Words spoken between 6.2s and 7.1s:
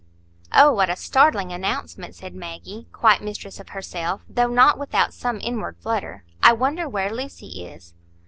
"I wonder